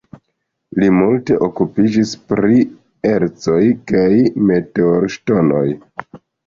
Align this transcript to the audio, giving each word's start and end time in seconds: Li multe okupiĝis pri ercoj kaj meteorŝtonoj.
Li 0.83 0.87
multe 0.99 1.37
okupiĝis 1.49 2.15
pri 2.33 2.59
ercoj 3.13 3.61
kaj 3.93 4.11
meteorŝtonoj. 4.51 5.67